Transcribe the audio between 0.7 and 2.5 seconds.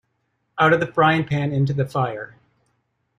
of the frying-pan into the fire.